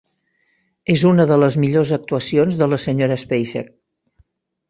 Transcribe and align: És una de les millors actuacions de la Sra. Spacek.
És 0.93 1.01
una 1.09 1.25
de 1.31 1.37
les 1.41 1.57
millors 1.65 1.91
actuacions 1.99 2.59
de 2.61 2.67
la 2.73 2.79
Sra. 2.87 3.09
Spacek. 3.27 3.69